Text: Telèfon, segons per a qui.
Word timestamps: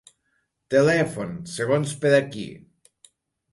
Telèfon, 0.75 1.35
segons 1.57 1.95
per 2.07 2.17
a 2.21 2.25
qui. 2.33 2.49